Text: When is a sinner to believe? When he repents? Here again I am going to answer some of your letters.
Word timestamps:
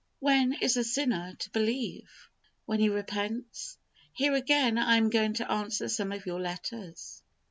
When 0.17 0.53
is 0.53 0.77
a 0.77 0.83
sinner 0.83 1.35
to 1.37 1.49
believe? 1.51 2.09
When 2.65 2.79
he 2.79 2.89
repents? 2.89 3.77
Here 4.13 4.33
again 4.33 4.79
I 4.79 4.97
am 4.97 5.11
going 5.11 5.35
to 5.35 5.51
answer 5.51 5.87
some 5.89 6.11
of 6.11 6.25
your 6.25 6.39
letters. 6.39 7.21